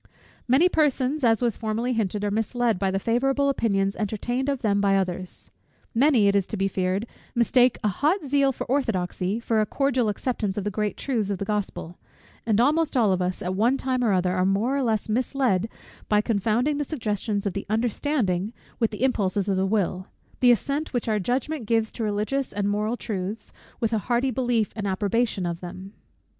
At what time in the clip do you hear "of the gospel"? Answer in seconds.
11.29-11.99